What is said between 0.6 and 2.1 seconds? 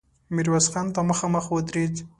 خان ته مخامخ ودرېد.